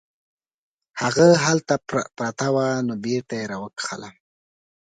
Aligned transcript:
هغه 1.01 1.27
هلته 1.45 1.75
پرته 2.17 2.47
وه 2.53 2.67
نو 2.87 2.93
بیرته 3.03 3.33
یې 3.39 3.45
راوکښله. 3.51 4.09